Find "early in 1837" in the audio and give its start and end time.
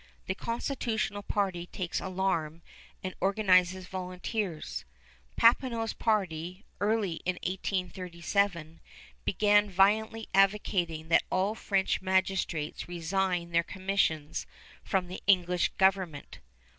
6.79-8.79